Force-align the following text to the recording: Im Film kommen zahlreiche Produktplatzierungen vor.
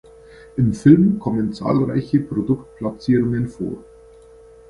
Im 0.57 0.73
Film 0.73 1.19
kommen 1.19 1.53
zahlreiche 1.53 2.21
Produktplatzierungen 2.21 3.47
vor. 3.47 3.83